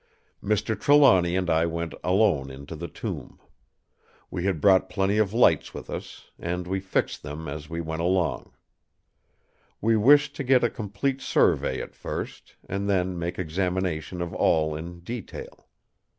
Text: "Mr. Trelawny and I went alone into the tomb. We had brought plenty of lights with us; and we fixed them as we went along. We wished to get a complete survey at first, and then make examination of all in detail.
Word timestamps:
"Mr. 0.43 0.75
Trelawny 0.75 1.35
and 1.35 1.47
I 1.47 1.67
went 1.67 1.93
alone 2.03 2.49
into 2.49 2.75
the 2.75 2.87
tomb. 2.87 3.39
We 4.31 4.45
had 4.45 4.59
brought 4.59 4.89
plenty 4.89 5.19
of 5.19 5.31
lights 5.31 5.75
with 5.75 5.91
us; 5.91 6.31
and 6.39 6.65
we 6.65 6.79
fixed 6.79 7.21
them 7.21 7.47
as 7.47 7.69
we 7.69 7.81
went 7.81 8.01
along. 8.01 8.51
We 9.79 9.95
wished 9.95 10.35
to 10.37 10.43
get 10.43 10.63
a 10.63 10.71
complete 10.71 11.21
survey 11.21 11.81
at 11.83 11.93
first, 11.93 12.55
and 12.67 12.89
then 12.89 13.19
make 13.19 13.37
examination 13.37 14.23
of 14.23 14.33
all 14.33 14.73
in 14.75 15.01
detail. 15.01 15.67